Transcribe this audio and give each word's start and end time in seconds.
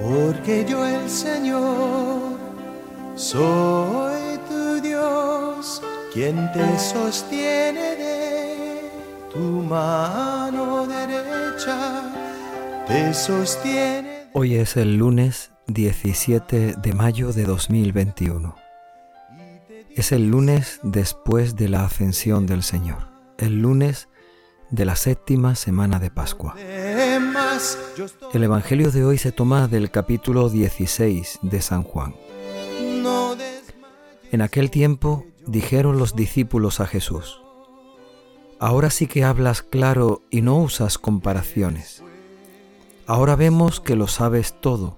porque 0.00 0.64
yo 0.68 0.86
el 0.86 1.08
Señor 1.08 2.38
soy 3.14 4.38
tu 4.48 4.80
Dios, 4.80 5.82
quien 6.12 6.50
te 6.52 6.78
sostiene 6.78 7.96
de 7.96 8.90
tu 9.32 9.38
mano 9.38 10.86
derecha, 10.86 12.02
te 12.86 13.12
sostiene. 13.14 14.28
Hoy 14.32 14.56
es 14.56 14.76
el 14.76 14.96
lunes 14.96 15.52
17 15.66 16.74
de 16.76 16.92
mayo 16.94 17.32
de 17.32 17.44
2021. 17.44 18.54
Es 19.94 20.10
el 20.12 20.30
lunes 20.30 20.80
después 20.82 21.54
de 21.56 21.68
la 21.68 21.84
ascensión 21.84 22.46
del 22.46 22.62
Señor, 22.62 23.08
el 23.36 23.60
lunes 23.60 24.08
de 24.70 24.86
la 24.86 24.96
séptima 24.96 25.54
semana 25.54 25.98
de 25.98 26.10
Pascua. 26.10 26.54
El 28.32 28.44
Evangelio 28.44 28.90
de 28.90 29.04
hoy 29.04 29.18
se 29.18 29.30
toma 29.30 29.68
del 29.68 29.90
capítulo 29.90 30.48
16 30.48 31.40
de 31.42 31.60
San 31.60 31.82
Juan. 31.82 32.14
En 34.30 34.40
aquel 34.40 34.70
tiempo 34.70 35.26
dijeron 35.46 35.98
los 35.98 36.16
discípulos 36.16 36.80
a 36.80 36.86
Jesús, 36.86 37.42
Ahora 38.58 38.88
sí 38.88 39.06
que 39.06 39.24
hablas 39.24 39.60
claro 39.60 40.22
y 40.30 40.40
no 40.40 40.56
usas 40.58 40.96
comparaciones. 40.96 42.02
Ahora 43.06 43.36
vemos 43.36 43.80
que 43.80 43.96
lo 43.96 44.06
sabes 44.06 44.58
todo 44.60 44.96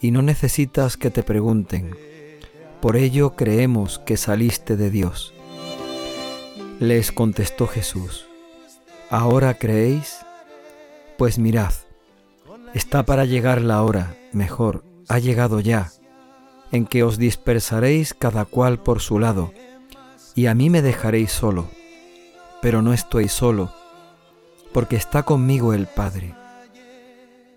y 0.00 0.10
no 0.10 0.22
necesitas 0.22 0.96
que 0.96 1.10
te 1.10 1.22
pregunten. 1.22 1.96
Por 2.80 2.96
ello 2.96 3.36
creemos 3.36 4.00
que 4.00 4.16
saliste 4.16 4.76
de 4.76 4.90
Dios. 4.90 5.32
Les 6.80 7.12
contestó 7.12 7.68
Jesús, 7.68 8.26
¿ahora 9.10 9.54
creéis? 9.54 10.16
Pues 11.18 11.40
mirad, 11.40 11.72
está 12.74 13.02
para 13.02 13.24
llegar 13.24 13.60
la 13.60 13.82
hora, 13.82 14.16
mejor, 14.32 14.84
ha 15.08 15.18
llegado 15.18 15.58
ya, 15.58 15.90
en 16.70 16.86
que 16.86 17.02
os 17.02 17.18
dispersaréis 17.18 18.14
cada 18.14 18.44
cual 18.44 18.78
por 18.78 19.00
su 19.00 19.18
lado, 19.18 19.52
y 20.36 20.46
a 20.46 20.54
mí 20.54 20.70
me 20.70 20.80
dejaréis 20.80 21.32
solo, 21.32 21.66
pero 22.62 22.82
no 22.82 22.92
estoy 22.92 23.26
solo, 23.26 23.72
porque 24.72 24.94
está 24.94 25.24
conmigo 25.24 25.74
el 25.74 25.88
Padre. 25.88 26.36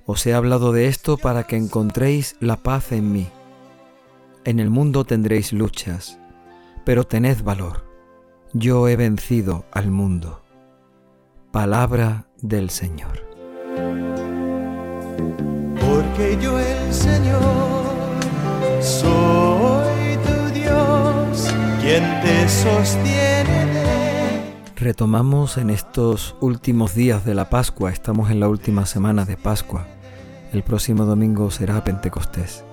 Os 0.07 0.25
he 0.25 0.33
hablado 0.33 0.71
de 0.71 0.87
esto 0.87 1.17
para 1.17 1.43
que 1.43 1.55
encontréis 1.55 2.37
la 2.39 2.57
paz 2.57 2.91
en 2.91 3.11
mí. 3.11 3.27
En 4.43 4.59
el 4.59 4.71
mundo 4.71 5.05
tendréis 5.05 5.53
luchas, 5.53 6.17
pero 6.83 7.05
tened 7.05 7.43
valor. 7.43 7.85
Yo 8.53 8.87
he 8.87 8.95
vencido 8.95 9.65
al 9.71 9.91
mundo. 9.91 10.41
Palabra 11.51 12.25
del 12.41 12.71
Señor. 12.71 13.30
Porque 15.79 16.37
yo 16.41 16.59
el 16.59 16.93
Señor 16.93 17.83
soy 18.81 20.17
tu 20.25 20.53
Dios, 20.53 21.53
quien 21.81 22.03
te 22.21 22.49
sostiene. 22.49 23.61
Retomamos 24.75 25.57
en 25.57 25.69
estos 25.69 26.35
últimos 26.41 26.95
días 26.95 27.23
de 27.23 27.35
la 27.35 27.49
Pascua, 27.49 27.91
estamos 27.91 28.31
en 28.31 28.39
la 28.39 28.49
última 28.49 28.85
semana 28.85 29.25
de 29.25 29.37
Pascua. 29.37 29.85
El 30.53 30.63
próximo 30.63 31.05
domingo 31.05 31.51
será 31.51 31.83
Pentecostés. 31.83 32.63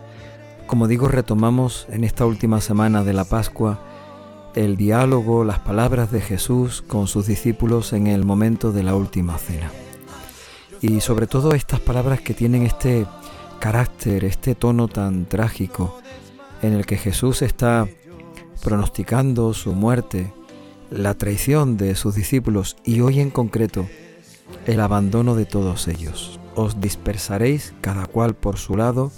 Como 0.67 0.89
digo, 0.89 1.09
retomamos 1.09 1.87
en 1.91 2.05
esta 2.05 2.27
última 2.27 2.61
semana 2.61 3.05
de 3.05 3.13
la 3.13 3.25
Pascua 3.25 3.79
el 4.55 4.77
diálogo, 4.77 5.45
las 5.45 5.61
palabras 5.61 6.11
de 6.11 6.21
Jesús 6.21 6.83
con 6.83 7.07
sus 7.07 7.27
discípulos 7.27 7.93
en 7.93 8.07
el 8.07 8.25
momento 8.25 8.73
de 8.73 8.83
la 8.83 8.95
última 8.95 9.39
cena. 9.39 9.71
Y 10.81 11.01
sobre 11.01 11.27
todo 11.27 11.55
estas 11.55 11.81
palabras 11.81 12.21
que 12.21 12.35
tienen 12.35 12.63
este 12.63 13.07
carácter, 13.59 14.25
este 14.25 14.55
tono 14.55 14.89
tan 14.89 15.27
trágico, 15.27 15.99
en 16.63 16.73
el 16.73 16.87
que 16.87 16.97
Jesús 16.97 17.43
está 17.43 17.89
pronosticando 18.63 19.55
su 19.55 19.73
muerte, 19.73 20.33
la 20.91 21.15
traición 21.15 21.77
de 21.77 21.95
sus 21.95 22.15
discípulos 22.15 22.77
y 22.85 23.01
hoy 23.01 23.21
en 23.21 23.31
concreto 23.31 23.87
el 24.67 24.81
abandono 24.81 25.35
de 25.35 25.47
todos 25.47 25.89
ellos. 25.89 26.41
Os 26.55 26.81
dispersaréis 26.81 27.75
cada 27.81 28.07
cual 28.07 28.35
por 28.35 28.59
su 28.59 28.77
lado 28.77 29.13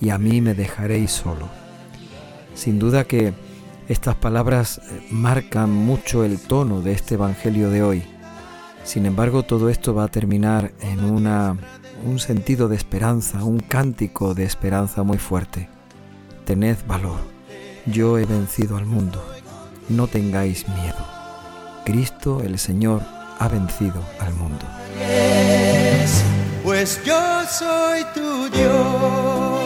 y 0.00 0.10
a 0.10 0.18
mí 0.18 0.40
me 0.40 0.54
dejaréis 0.54 1.12
solo. 1.12 1.48
Sin 2.54 2.78
duda 2.78 3.04
que 3.04 3.32
estas 3.88 4.16
palabras 4.16 4.80
marcan 5.10 5.70
mucho 5.72 6.24
el 6.24 6.38
tono 6.38 6.82
de 6.82 6.92
este 6.92 7.14
Evangelio 7.14 7.70
de 7.70 7.82
hoy. 7.82 8.02
Sin 8.88 9.04
embargo, 9.04 9.42
todo 9.42 9.68
esto 9.68 9.94
va 9.94 10.04
a 10.04 10.08
terminar 10.08 10.72
en 10.80 11.04
una, 11.04 11.58
un 12.06 12.18
sentido 12.18 12.68
de 12.68 12.76
esperanza, 12.76 13.44
un 13.44 13.60
cántico 13.60 14.32
de 14.32 14.44
esperanza 14.44 15.02
muy 15.02 15.18
fuerte. 15.18 15.68
Tened 16.46 16.78
valor, 16.86 17.18
yo 17.84 18.16
he 18.16 18.24
vencido 18.24 18.78
al 18.78 18.86
mundo, 18.86 19.22
no 19.90 20.06
tengáis 20.06 20.66
miedo. 20.68 21.06
Cristo 21.84 22.40
el 22.42 22.58
Señor 22.58 23.02
ha 23.38 23.46
vencido 23.48 24.02
al 24.20 24.32
mundo. 24.32 24.64
Pues 26.64 26.98
yo 27.04 27.42
soy 27.46 28.04
tu 28.14 28.48
Dios. 28.56 29.57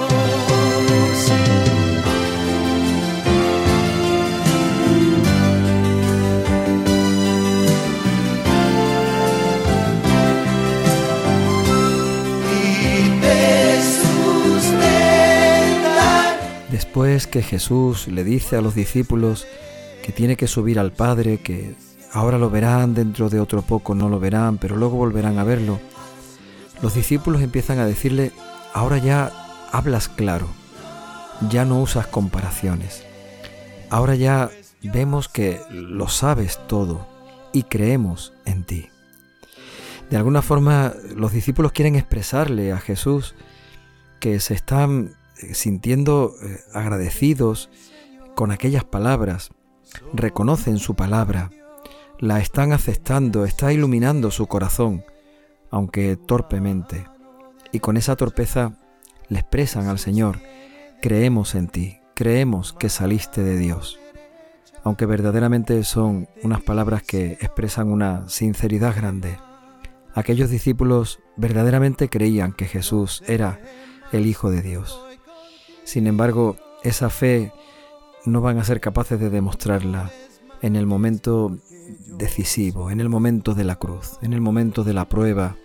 Después 16.92 17.26
que 17.26 17.40
Jesús 17.40 18.06
le 18.06 18.22
dice 18.22 18.56
a 18.56 18.60
los 18.60 18.74
discípulos 18.74 19.46
que 20.04 20.12
tiene 20.12 20.36
que 20.36 20.46
subir 20.46 20.78
al 20.78 20.92
Padre, 20.92 21.38
que 21.38 21.74
ahora 22.12 22.36
lo 22.36 22.50
verán, 22.50 22.92
dentro 22.92 23.30
de 23.30 23.40
otro 23.40 23.62
poco 23.62 23.94
no 23.94 24.10
lo 24.10 24.20
verán, 24.20 24.58
pero 24.58 24.76
luego 24.76 24.98
volverán 24.98 25.38
a 25.38 25.44
verlo, 25.44 25.80
los 26.82 26.92
discípulos 26.92 27.40
empiezan 27.40 27.78
a 27.78 27.86
decirle, 27.86 28.30
ahora 28.74 28.98
ya 28.98 29.32
hablas 29.72 30.10
claro, 30.10 30.48
ya 31.48 31.64
no 31.64 31.80
usas 31.80 32.08
comparaciones, 32.08 33.04
ahora 33.88 34.14
ya 34.14 34.50
vemos 34.82 35.30
que 35.30 35.62
lo 35.70 36.08
sabes 36.08 36.60
todo 36.66 37.08
y 37.54 37.62
creemos 37.62 38.34
en 38.44 38.64
ti. 38.64 38.90
De 40.10 40.18
alguna 40.18 40.42
forma 40.42 40.92
los 41.16 41.32
discípulos 41.32 41.72
quieren 41.72 41.96
expresarle 41.96 42.70
a 42.70 42.76
Jesús 42.76 43.34
que 44.20 44.40
se 44.40 44.52
están 44.52 45.14
sintiendo 45.54 46.34
eh, 46.42 46.60
agradecidos 46.72 47.70
con 48.34 48.50
aquellas 48.50 48.84
palabras, 48.84 49.50
reconocen 50.12 50.78
su 50.78 50.94
palabra, 50.94 51.50
la 52.18 52.40
están 52.40 52.72
aceptando, 52.72 53.44
está 53.44 53.72
iluminando 53.72 54.30
su 54.30 54.46
corazón, 54.46 55.04
aunque 55.70 56.16
torpemente, 56.16 57.06
y 57.72 57.80
con 57.80 57.96
esa 57.96 58.16
torpeza 58.16 58.78
le 59.28 59.40
expresan 59.40 59.88
al 59.88 59.98
Señor, 59.98 60.38
creemos 61.00 61.54
en 61.54 61.68
ti, 61.68 61.98
creemos 62.14 62.72
que 62.72 62.88
saliste 62.88 63.42
de 63.42 63.58
Dios, 63.58 63.98
aunque 64.84 65.06
verdaderamente 65.06 65.82
son 65.84 66.28
unas 66.42 66.60
palabras 66.62 67.02
que 67.02 67.32
expresan 67.40 67.90
una 67.90 68.28
sinceridad 68.28 68.94
grande. 68.94 69.38
Aquellos 70.14 70.50
discípulos 70.50 71.20
verdaderamente 71.36 72.08
creían 72.08 72.52
que 72.52 72.66
Jesús 72.66 73.22
era 73.26 73.60
el 74.12 74.26
Hijo 74.26 74.50
de 74.50 74.62
Dios. 74.62 75.02
Sin 75.92 76.06
embargo, 76.06 76.56
esa 76.82 77.10
fe 77.10 77.52
no 78.24 78.40
van 78.40 78.56
a 78.56 78.64
ser 78.64 78.80
capaces 78.80 79.20
de 79.20 79.28
demostrarla 79.28 80.10
en 80.62 80.74
el 80.74 80.86
momento 80.86 81.58
decisivo, 82.06 82.90
en 82.90 82.98
el 82.98 83.10
momento 83.10 83.52
de 83.52 83.64
la 83.64 83.76
cruz, 83.76 84.12
en 84.22 84.32
el 84.32 84.40
momento 84.40 84.84
de 84.84 84.94
la 84.94 85.10
prueba 85.10 85.58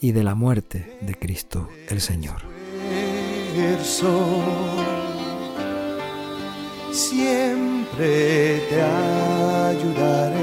y 0.00 0.12
de 0.12 0.24
la 0.24 0.34
muerte 0.34 0.96
de 1.02 1.14
Cristo 1.16 1.68
el 1.90 2.00
Señor. 2.00 2.40
Siempre 6.90 8.62
te 8.70 8.80
ayudaré 8.80 10.38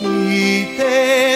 y 0.00 0.78
te 0.78 1.35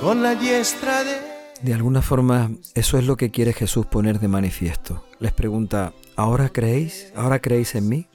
con 0.00 0.22
la 0.22 0.34
diestra 0.34 1.04
de... 1.04 1.16
De 1.62 1.74
alguna 1.74 2.02
forma, 2.02 2.50
eso 2.74 2.98
es 2.98 3.04
lo 3.04 3.16
que 3.16 3.30
quiere 3.30 3.52
Jesús 3.52 3.86
poner 3.86 4.20
de 4.20 4.28
manifiesto. 4.28 5.04
Les 5.18 5.32
pregunta, 5.32 5.92
¿ahora 6.14 6.50
creéis? 6.50 7.12
¿Ahora 7.16 7.40
creéis 7.40 7.74
en 7.74 7.88
mí? 7.88 8.06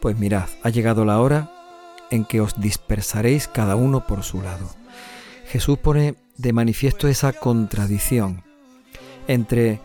Pues 0.00 0.18
mirad, 0.18 0.48
ha 0.62 0.70
llegado 0.70 1.04
la 1.04 1.20
hora 1.20 1.52
en 2.10 2.24
que 2.24 2.40
os 2.40 2.60
dispersaréis 2.60 3.46
cada 3.46 3.76
uno 3.76 4.06
por 4.06 4.24
su 4.24 4.42
lado. 4.42 4.68
Jesús 5.46 5.78
pone 5.78 6.16
de 6.36 6.52
manifiesto 6.52 7.06
esa 7.06 7.32
contradicción 7.32 8.42
entre 9.28 9.80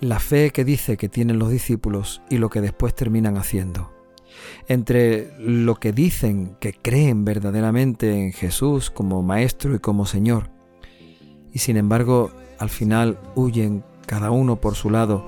la 0.00 0.18
fe 0.18 0.50
que 0.50 0.64
dice 0.64 0.96
que 0.96 1.08
tienen 1.08 1.38
los 1.38 1.50
discípulos 1.50 2.22
y 2.28 2.38
lo 2.38 2.50
que 2.50 2.60
después 2.60 2.94
terminan 2.94 3.36
haciendo. 3.36 3.92
entre 4.68 5.32
lo 5.38 5.76
que 5.76 5.92
dicen 5.92 6.56
que 6.60 6.72
creen 6.72 7.24
verdaderamente 7.24 8.12
en 8.12 8.32
Jesús 8.32 8.90
como 8.90 9.22
Maestro 9.22 9.74
y 9.74 9.78
como 9.78 10.06
Señor, 10.06 10.50
y 11.56 11.58
sin 11.58 11.78
embargo 11.78 12.32
al 12.58 12.68
final 12.68 13.18
huyen 13.34 13.82
cada 14.04 14.30
uno 14.30 14.56
por 14.56 14.74
su 14.74 14.90
lado, 14.90 15.26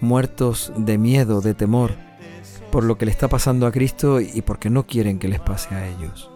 muertos 0.00 0.72
de 0.76 0.98
miedo, 0.98 1.40
de 1.42 1.54
temor, 1.54 1.94
por 2.72 2.82
lo 2.82 2.98
que 2.98 3.04
le 3.04 3.12
está 3.12 3.28
pasando 3.28 3.68
a 3.68 3.70
Cristo 3.70 4.20
y 4.20 4.42
porque 4.42 4.68
no 4.68 4.84
quieren 4.84 5.20
que 5.20 5.28
les 5.28 5.38
pase 5.38 5.72
a 5.76 5.86
ellos. 5.86 6.28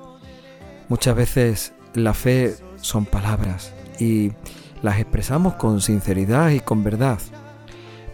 Muchas 0.88 1.16
veces 1.16 1.72
la 1.94 2.14
fe 2.14 2.54
son 2.76 3.06
palabras 3.06 3.74
y 3.98 4.30
las 4.82 5.00
expresamos 5.00 5.54
con 5.54 5.80
sinceridad 5.80 6.50
y 6.50 6.60
con 6.60 6.84
verdad, 6.84 7.18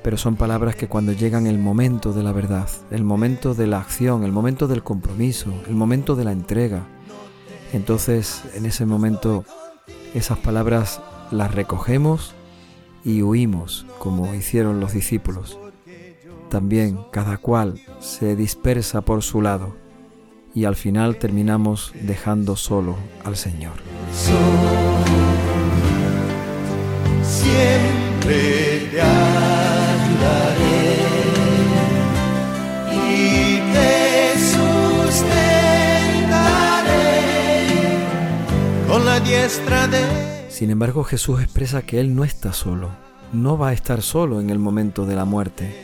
pero 0.03 0.17
son 0.17 0.37
palabras 0.37 0.75
que 0.75 0.89
cuando 0.89 1.13
llegan 1.13 1.47
el 1.47 1.59
momento 1.59 2.15
de 2.15 2.23
la 2.23 2.33
verdad, 2.33 2.71
el 2.91 3.05
momento 3.05 3.53
de 3.55 3.67
la 3.67 3.81
acción, 3.81 4.25
el 4.25 4.33
momento 4.33 4.69
del 4.69 4.83
compromiso, 4.83 5.53
el 5.69 5.75
momento 5.75 6.17
de 6.17 6.25
la 6.25 6.33
entrega, 6.33 6.87
entonces 7.75 8.43
en 8.55 8.65
ese 8.65 8.87
momento 8.87 9.45
esas 10.15 10.39
palabras 10.39 11.01
las 11.31 11.55
recogemos 11.55 12.35
y 13.05 13.23
huimos 13.23 13.87
como 13.99 14.35
hicieron 14.35 14.81
los 14.81 14.93
discípulos. 14.93 15.59
También 16.49 16.99
cada 17.13 17.39
cual 17.39 17.81
se 18.01 18.37
dispersa 18.37 19.03
por 19.03 19.23
su 19.23 19.41
lado 19.41 19.75
y 20.55 20.65
al 20.65 20.77
final 20.77 21.17
terminamos 21.17 21.93
dejando 22.03 22.57
solo 22.57 22.97
al 23.25 23.37
Señor. 23.37 23.75
Sin 40.61 40.69
embargo, 40.69 41.05
Jesús 41.05 41.41
expresa 41.41 41.81
que 41.81 42.01
Él 42.01 42.15
no 42.15 42.23
está 42.23 42.53
solo, 42.53 42.91
no 43.33 43.57
va 43.57 43.69
a 43.69 43.73
estar 43.73 44.03
solo 44.03 44.43
en 44.43 44.51
el 44.51 44.59
momento 44.59 45.07
de 45.07 45.17
la 45.17 45.25
muerte. 45.25 45.75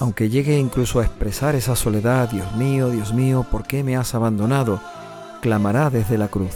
Aunque 0.00 0.28
llegue 0.28 0.58
incluso 0.58 1.00
a 1.00 1.04
expresar 1.06 1.54
esa 1.54 1.74
soledad, 1.76 2.28
Dios 2.28 2.54
mío, 2.56 2.90
Dios 2.90 3.14
mío, 3.14 3.46
¿por 3.50 3.66
qué 3.66 3.82
me 3.82 3.96
has 3.96 4.14
abandonado? 4.14 4.82
clamará 5.40 5.88
desde 5.88 6.18
la 6.18 6.28
cruz. 6.28 6.50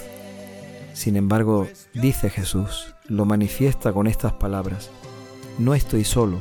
Sin 0.92 1.16
embargo, 1.16 1.66
dice 1.94 2.28
Jesús, 2.28 2.94
lo 3.06 3.24
manifiesta 3.24 3.94
con 3.94 4.06
estas 4.06 4.34
palabras, 4.34 4.90
no 5.58 5.74
estoy 5.74 6.04
solo, 6.04 6.40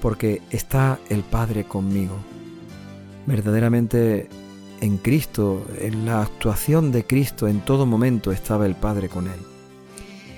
porque 0.00 0.42
está 0.50 1.00
el 1.08 1.24
Padre 1.24 1.64
conmigo. 1.64 2.14
Verdaderamente 3.26 4.28
en 4.80 4.96
Cristo, 4.98 5.66
en 5.80 6.06
la 6.06 6.22
actuación 6.22 6.92
de 6.92 7.04
Cristo 7.04 7.48
en 7.48 7.62
todo 7.62 7.84
momento 7.84 8.30
estaba 8.30 8.66
el 8.66 8.76
Padre 8.76 9.08
con 9.08 9.26
él 9.26 9.40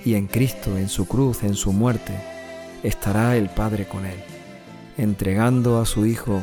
y 0.04 0.14
en 0.14 0.26
Cristo, 0.26 0.76
en 0.76 0.88
su 0.88 1.06
cruz, 1.06 1.42
en 1.42 1.54
su 1.54 1.72
muerte, 1.72 2.14
estará 2.82 3.36
el 3.36 3.48
Padre 3.48 3.86
con 3.86 4.04
él, 4.04 4.18
entregando 4.96 5.80
a 5.80 5.86
su 5.86 6.06
Hijo, 6.06 6.42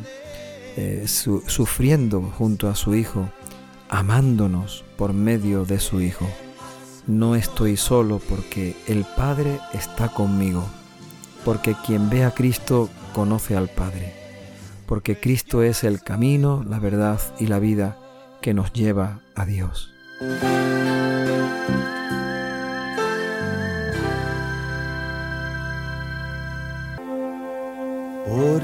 eh, 0.78 1.06
sufriendo 1.08 2.22
junto 2.38 2.70
a 2.70 2.76
su 2.76 2.96
Hijo, 2.96 3.30
amándonos 3.90 4.84
por 4.98 5.14
medio 5.14 5.66
de 5.66 5.80
su 5.80 6.02
Hijo. 6.02 6.28
No 7.08 7.36
estoy 7.36 7.76
solo 7.76 8.20
porque 8.20 8.76
el 8.88 9.06
Padre 9.18 9.60
está 9.74 10.10
conmigo, 10.10 10.64
porque 11.44 11.76
quien 11.86 12.10
ve 12.10 12.24
a 12.24 12.32
Cristo 12.32 12.90
conoce 13.14 13.56
al 13.56 13.70
Padre, 13.70 14.14
porque 14.86 15.20
Cristo 15.20 15.64
es 15.64 15.84
el 15.84 16.02
camino, 16.02 16.64
la 16.68 16.80
verdad 16.80 17.20
y 17.40 17.48
la 17.48 17.60
vida 17.60 17.98
que 18.42 18.54
nos 18.54 18.72
lleva 18.74 19.20
a 19.36 19.46
Dios. 19.46 19.92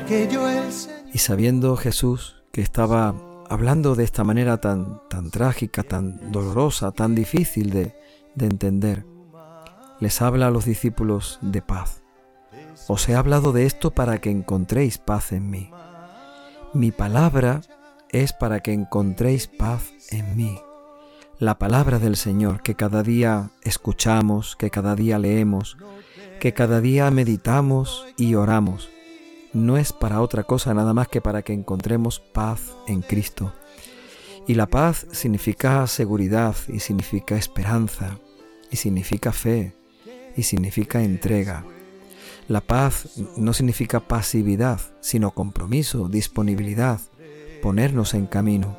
Y 0.08 1.18
sabiendo 1.18 1.76
Jesús 1.78 2.44
que 2.52 2.62
estaba 2.62 3.16
hablando 3.50 3.96
de 3.96 4.04
esta 4.04 4.24
manera 4.24 4.62
tan, 4.62 5.02
tan 5.10 5.32
trágica, 5.32 5.82
tan 5.82 6.32
dolorosa, 6.32 6.92
tan 6.92 7.16
difícil 7.16 7.72
de, 7.72 7.96
de 8.36 8.46
entender, 8.46 9.04
les 10.00 10.22
habla 10.22 10.48
a 10.48 10.52
los 10.52 10.66
discípulos 10.66 11.40
de 11.42 11.64
paz. 11.64 12.04
Os 12.88 13.10
he 13.10 13.16
hablado 13.16 13.52
de 13.52 13.66
esto 13.66 13.92
para 13.92 14.20
que 14.20 14.30
encontréis 14.30 15.00
paz 15.00 15.32
en 15.32 15.50
mí. 15.50 15.72
Mi 16.74 16.92
palabra 16.92 17.62
es 18.10 18.32
para 18.32 18.60
que 18.60 18.74
encontréis 18.74 19.48
paz 19.48 19.92
en 20.12 20.36
mí. 20.36 20.60
La 21.40 21.58
palabra 21.58 21.98
del 21.98 22.16
Señor 22.16 22.62
que 22.62 22.76
cada 22.76 23.02
día 23.02 23.50
escuchamos, 23.64 24.56
que 24.56 24.70
cada 24.70 24.96
día 24.96 25.18
leemos, 25.18 25.78
que 26.40 26.54
cada 26.54 26.80
día 26.80 27.10
meditamos 27.10 28.06
y 28.18 28.36
oramos, 28.36 28.90
no 29.56 29.78
es 29.78 29.94
para 29.94 30.22
otra 30.22 30.44
cosa 30.44 30.74
nada 30.74 30.94
más 30.94 31.08
que 31.08 31.22
para 31.22 31.42
que 31.42 31.54
encontremos 31.54 32.20
paz 32.20 32.76
en 32.88 33.02
Cristo. 33.02 33.54
Y 34.48 34.56
la 34.56 34.68
paz 34.68 35.08
significa 35.12 35.88
seguridad 35.88 36.56
y 36.68 36.80
significa 36.82 37.38
esperanza 37.38 38.20
y 38.70 38.76
significa 38.76 39.32
fe 39.32 39.74
y 40.36 40.44
significa 40.44 41.02
entrega. 41.02 41.66
La 42.48 42.62
paz 42.62 43.18
no 43.38 43.54
significa 43.54 44.02
pasividad, 44.02 44.82
sino 45.00 45.32
compromiso, 45.32 46.10
disponibilidad, 46.10 47.00
ponernos 47.62 48.14
en 48.14 48.28
camino. 48.28 48.78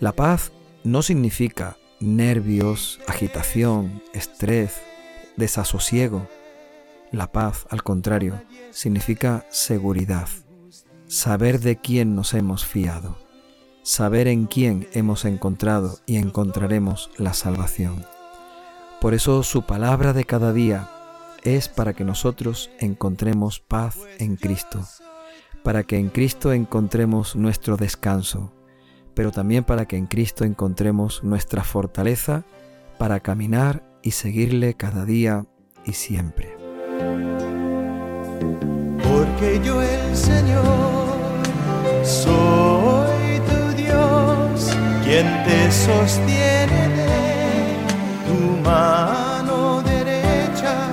La 0.00 0.12
paz 0.12 0.50
no 0.82 1.02
significa 1.02 1.76
nervios, 2.00 3.00
agitación, 3.06 4.02
estrés, 4.12 4.80
desasosiego. 5.36 6.26
La 7.14 7.30
paz, 7.30 7.68
al 7.70 7.84
contrario, 7.84 8.42
significa 8.72 9.46
seguridad, 9.48 10.26
saber 11.06 11.60
de 11.60 11.76
quién 11.76 12.16
nos 12.16 12.34
hemos 12.34 12.66
fiado, 12.66 13.16
saber 13.84 14.26
en 14.26 14.46
quién 14.46 14.88
hemos 14.94 15.24
encontrado 15.24 16.00
y 16.06 16.16
encontraremos 16.16 17.12
la 17.16 17.32
salvación. 17.32 18.04
Por 19.00 19.14
eso 19.14 19.44
su 19.44 19.62
palabra 19.62 20.12
de 20.12 20.24
cada 20.24 20.52
día 20.52 20.90
es 21.44 21.68
para 21.68 21.92
que 21.92 22.02
nosotros 22.02 22.72
encontremos 22.80 23.60
paz 23.60 23.96
en 24.18 24.34
Cristo, 24.34 24.84
para 25.62 25.84
que 25.84 25.98
en 25.98 26.08
Cristo 26.08 26.52
encontremos 26.52 27.36
nuestro 27.36 27.76
descanso, 27.76 28.52
pero 29.14 29.30
también 29.30 29.62
para 29.62 29.86
que 29.86 29.96
en 29.96 30.06
Cristo 30.06 30.42
encontremos 30.42 31.22
nuestra 31.22 31.62
fortaleza 31.62 32.44
para 32.98 33.20
caminar 33.20 33.84
y 34.02 34.10
seguirle 34.10 34.74
cada 34.74 35.04
día 35.04 35.46
y 35.84 35.92
siempre 35.92 36.53
porque 39.02 39.60
yo 39.64 39.82
el 39.82 40.16
Señor 40.16 40.64
soy 42.04 43.40
tu 43.48 43.82
Dios, 43.82 44.70
quien 45.04 45.26
te 45.44 45.72
sostiene 45.72 46.88
de 46.96 47.76
tu 48.26 48.62
mano 48.62 49.82
derecha, 49.82 50.88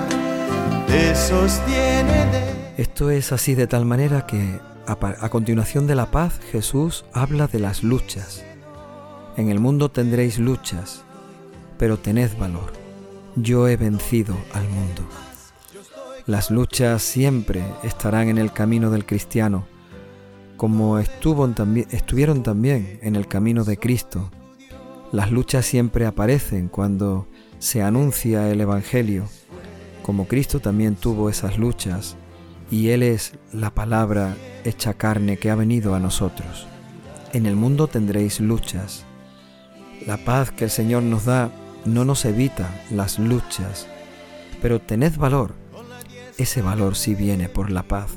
te 0.87 1.15
sostiene 1.15 2.25
de... 2.31 2.81
Esto 2.81 3.09
es 3.09 3.31
así 3.31 3.55
de 3.55 3.67
tal 3.67 3.85
manera 3.85 4.25
que 4.25 4.59
a, 4.87 5.29
continuación 5.29 5.87
de 5.87 5.95
la 5.95 6.11
paz 6.11 6.39
Jesús 6.51 7.05
habla 7.13 7.47
de 7.47 7.59
las 7.59 7.83
luchas. 7.83 8.43
En 9.37 9.49
el 9.49 9.59
mundo 9.59 9.89
tendréis 9.89 10.37
luchas, 10.37 11.03
pero 11.77 11.97
tened 11.97 12.37
valor. 12.37 12.73
Yo 13.35 13.67
he 13.67 13.77
vencido 13.77 14.35
al 14.53 14.67
mundo. 14.67 15.03
Las 16.27 16.51
luchas 16.51 17.01
siempre 17.01 17.63
estarán 17.81 18.29
en 18.29 18.37
el 18.37 18.53
camino 18.53 18.91
del 18.91 19.07
cristiano, 19.07 19.65
como 20.55 20.99
estuvieron 20.99 21.55
también 21.55 22.99
en 23.01 23.15
el 23.15 23.27
camino 23.27 23.63
de 23.63 23.77
Cristo. 23.77 24.29
Las 25.11 25.31
luchas 25.31 25.65
siempre 25.65 26.05
aparecen 26.05 26.67
cuando 26.67 27.27
se 27.57 27.81
anuncia 27.81 28.51
el 28.51 28.61
Evangelio, 28.61 29.25
como 30.03 30.27
Cristo 30.27 30.59
también 30.59 30.95
tuvo 30.95 31.27
esas 31.27 31.57
luchas, 31.57 32.15
y 32.69 32.89
Él 32.89 33.01
es 33.01 33.33
la 33.51 33.73
palabra 33.73 34.35
hecha 34.63 34.93
carne 34.93 35.37
que 35.37 35.49
ha 35.49 35.55
venido 35.55 35.95
a 35.95 35.99
nosotros. 35.99 36.67
En 37.33 37.47
el 37.47 37.55
mundo 37.55 37.87
tendréis 37.87 38.39
luchas. 38.39 39.05
La 40.05 40.17
paz 40.17 40.51
que 40.51 40.65
el 40.65 40.69
Señor 40.69 41.01
nos 41.01 41.25
da 41.25 41.49
no 41.85 42.05
nos 42.05 42.25
evita 42.25 42.69
las 42.91 43.17
luchas, 43.17 43.87
pero 44.61 44.79
tened 44.79 45.17
valor, 45.17 45.60
ese 46.37 46.61
valor 46.61 46.95
sí 46.95 47.15
viene 47.15 47.49
por 47.49 47.71
la 47.71 47.83
paz 47.83 48.11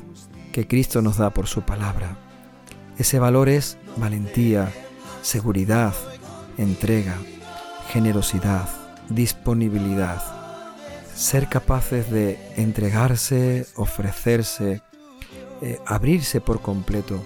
que 0.51 0.67
Cristo 0.67 1.01
nos 1.01 1.17
da 1.17 1.31
por 1.31 1.47
su 1.47 1.63
palabra. 1.63 2.17
Ese 2.97 3.19
valor 3.19 3.49
es 3.49 3.77
valentía, 3.97 4.71
seguridad, 5.21 5.93
entrega, 6.57 7.17
generosidad, 7.89 8.69
disponibilidad. 9.09 10.21
Ser 11.13 11.49
capaces 11.49 12.09
de 12.09 12.39
entregarse, 12.55 13.67
ofrecerse, 13.75 14.81
eh, 15.61 15.79
abrirse 15.85 16.41
por 16.41 16.61
completo 16.61 17.21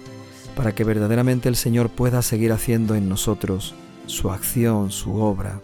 para 0.56 0.74
que 0.74 0.84
verdaderamente 0.84 1.48
el 1.48 1.56
Señor 1.56 1.90
pueda 1.90 2.22
seguir 2.22 2.52
haciendo 2.52 2.94
en 2.94 3.08
nosotros 3.08 3.74
su 4.06 4.30
acción, 4.30 4.90
su 4.90 5.16
obra. 5.16 5.60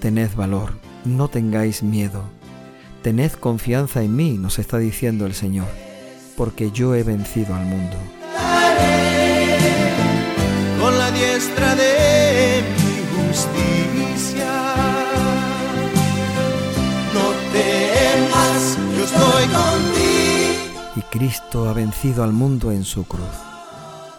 Tened 0.00 0.34
valor, 0.34 0.72
no 1.04 1.28
tengáis 1.28 1.82
miedo, 1.82 2.24
tened 3.02 3.32
confianza 3.32 4.02
en 4.02 4.14
mí, 4.14 4.36
nos 4.38 4.58
está 4.58 4.78
diciendo 4.78 5.26
el 5.26 5.34
Señor, 5.34 5.68
porque 6.36 6.70
yo 6.70 6.94
he 6.94 7.02
vencido 7.02 7.54
al 7.54 7.64
mundo. 7.64 7.96
Con 10.80 10.98
la 10.98 11.10
diestra 11.10 11.74
de 11.74 12.62
mi 12.76 13.26
justicia, 13.26 14.74
no 17.14 17.26
temas, 17.52 18.78
yo 18.96 19.04
estoy 19.04 19.44
contigo. 19.44 20.80
Y 20.96 21.00
Cristo 21.02 21.68
ha 21.68 21.72
vencido 21.72 22.24
al 22.24 22.32
mundo 22.32 22.72
en 22.72 22.84
su 22.84 23.04
cruz, 23.04 23.26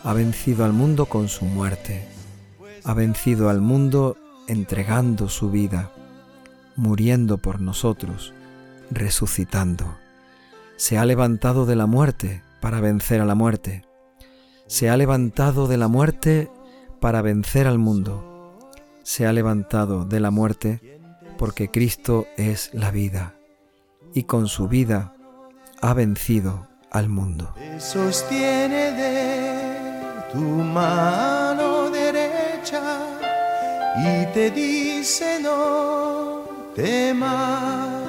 ha 0.04 0.14
vencido 0.14 0.66
al 0.66 0.74
mundo 0.74 1.06
con 1.06 1.30
su 1.30 1.46
muerte, 1.46 2.08
ha 2.84 2.94
vencido 2.94 3.50
al 3.50 3.62
mundo 3.62 4.18
entregando 4.48 5.30
su 5.30 5.52
vida, 5.52 5.92
muriendo 6.76 7.38
por 7.38 7.62
nosotros, 7.62 8.34
resucitando. 8.92 9.98
Se 10.76 10.98
ha 10.98 11.06
levantado 11.06 11.66
de 11.66 11.76
la 11.76 11.88
muerte 11.88 12.44
para 12.60 12.80
vencer 12.82 13.22
a 13.22 13.26
la 13.26 13.36
muerte. 13.36 13.84
Se 14.68 14.90
ha 14.90 14.98
levantado 14.98 15.68
de 15.68 15.78
la 15.78 15.88
muerte 15.88 16.52
para 17.00 17.22
vencer 17.22 17.66
al 17.66 17.80
mundo. 17.80 18.60
Se 19.04 19.26
ha 19.26 19.34
levantado 19.34 20.06
de 20.06 20.20
la 20.20 20.30
muerte 20.30 21.02
porque 21.38 21.72
Cristo 21.72 22.28
es 22.38 22.70
la 22.74 22.92
vida 22.92 23.34
y 24.14 24.24
con 24.24 24.48
su 24.48 24.68
vida 24.68 25.16
ha 25.82 25.94
vencido 25.94 26.68
al 26.92 27.10
mundo. 27.10 27.54
Sostiene 27.80 28.92
de 28.92 30.32
tu 30.32 30.40
mano 30.40 31.90
derecha 31.90 33.00
y 33.98 34.26
te 34.34 34.52
dice 34.52 35.40
no 35.42 36.44
temas, 36.76 38.01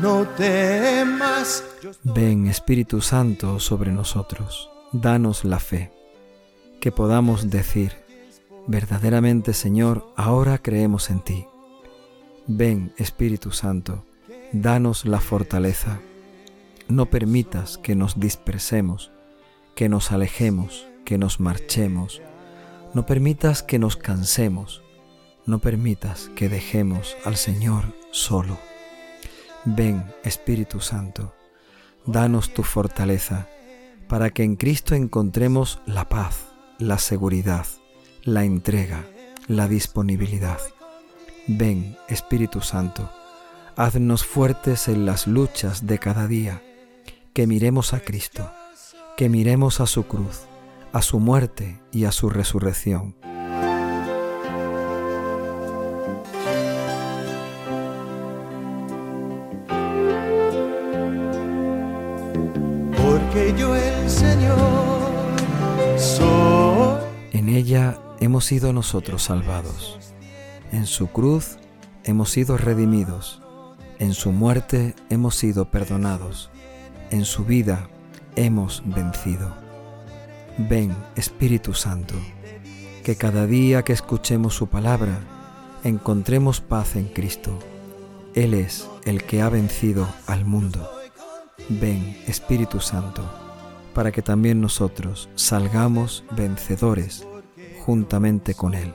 no 0.00 0.26
temas. 0.26 1.64
Ven 2.02 2.46
Espíritu 2.46 3.00
Santo 3.00 3.60
sobre 3.60 3.92
nosotros, 3.92 4.70
danos 4.92 5.44
la 5.44 5.58
fe, 5.58 5.92
que 6.80 6.92
podamos 6.92 7.50
decir, 7.50 7.92
verdaderamente 8.66 9.52
Señor, 9.52 10.06
ahora 10.16 10.58
creemos 10.58 11.10
en 11.10 11.20
ti. 11.20 11.46
Ven 12.46 12.92
Espíritu 12.96 13.50
Santo, 13.50 14.04
danos 14.52 15.04
la 15.04 15.20
fortaleza. 15.20 16.00
No 16.88 17.06
permitas 17.06 17.78
que 17.78 17.94
nos 17.94 18.18
dispersemos, 18.18 19.12
que 19.74 19.88
nos 19.88 20.10
alejemos, 20.12 20.88
que 21.04 21.18
nos 21.18 21.40
marchemos. 21.40 22.20
No 22.94 23.06
permitas 23.06 23.62
que 23.62 23.78
nos 23.78 23.96
cansemos. 23.96 24.82
No 25.46 25.60
permitas 25.60 26.30
que 26.34 26.48
dejemos 26.48 27.16
al 27.24 27.36
Señor 27.36 27.84
solo. 28.10 28.69
Ven 29.66 30.04
Espíritu 30.24 30.80
Santo, 30.80 31.34
danos 32.06 32.54
tu 32.54 32.62
fortaleza, 32.62 33.46
para 34.08 34.30
que 34.30 34.42
en 34.42 34.56
Cristo 34.56 34.94
encontremos 34.94 35.82
la 35.84 36.08
paz, 36.08 36.46
la 36.78 36.96
seguridad, 36.96 37.66
la 38.24 38.44
entrega, 38.44 39.04
la 39.48 39.68
disponibilidad. 39.68 40.58
Ven, 41.46 41.98
Espíritu 42.08 42.62
Santo, 42.62 43.10
haznos 43.76 44.24
fuertes 44.24 44.88
en 44.88 45.04
las 45.04 45.26
luchas 45.26 45.86
de 45.86 45.98
cada 45.98 46.26
día, 46.26 46.62
que 47.34 47.46
miremos 47.46 47.92
a 47.92 48.00
Cristo, 48.00 48.50
que 49.14 49.28
miremos 49.28 49.80
a 49.80 49.86
su 49.86 50.04
cruz, 50.04 50.40
a 50.94 51.02
su 51.02 51.20
muerte 51.20 51.78
y 51.92 52.06
a 52.06 52.12
su 52.12 52.30
resurrección. 52.30 53.14
En 67.32 67.48
ella 67.48 67.98
hemos 68.20 68.44
sido 68.44 68.72
nosotros 68.72 69.24
salvados. 69.24 69.98
En 70.70 70.86
su 70.86 71.08
cruz 71.08 71.56
hemos 72.04 72.30
sido 72.30 72.56
redimidos. 72.56 73.42
En 73.98 74.14
su 74.14 74.30
muerte 74.30 74.94
hemos 75.08 75.34
sido 75.34 75.68
perdonados. 75.70 76.50
En 77.10 77.24
su 77.24 77.44
vida 77.44 77.88
hemos 78.36 78.84
vencido. 78.86 79.52
Ven, 80.56 80.94
Espíritu 81.16 81.74
Santo, 81.74 82.14
que 83.02 83.16
cada 83.16 83.46
día 83.46 83.82
que 83.82 83.92
escuchemos 83.92 84.54
su 84.54 84.68
palabra 84.68 85.18
encontremos 85.82 86.60
paz 86.60 86.94
en 86.94 87.06
Cristo. 87.06 87.58
Él 88.34 88.54
es 88.54 88.88
el 89.04 89.24
que 89.24 89.42
ha 89.42 89.48
vencido 89.48 90.08
al 90.28 90.44
mundo. 90.44 90.88
Ven, 91.68 92.16
Espíritu 92.26 92.80
Santo, 92.80 93.39
para 93.94 94.12
que 94.12 94.22
también 94.22 94.60
nosotros 94.60 95.28
salgamos 95.34 96.24
vencedores 96.32 97.26
juntamente 97.84 98.54
con 98.54 98.74
Él, 98.74 98.94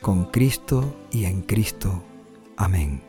con 0.00 0.24
Cristo 0.26 0.96
y 1.10 1.24
en 1.24 1.42
Cristo. 1.42 2.02
Amén. 2.56 3.02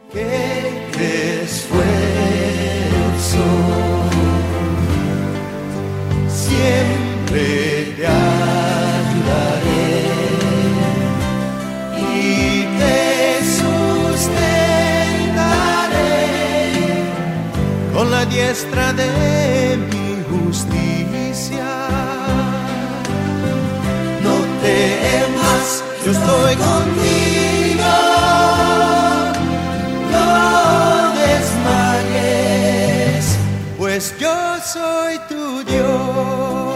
Siempre 6.30 7.94
te 7.98 8.08
ayudaré 8.08 9.66
y 11.98 12.66
te 12.78 12.98
sustentaré 13.58 14.46
con 17.94 18.12
la 18.12 18.26
diestra 18.26 18.85
estoy 26.26 26.56
contigo. 26.56 27.94
No 30.12 31.14
desmayes, 31.22 32.58
pues 33.78 34.14
yo 34.20 34.58
soy 34.62 35.20
tu 35.30 35.64
Dios. 35.64 36.75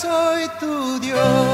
Soy 0.00 0.48
tu 0.58 0.98
Dios. 1.00 1.49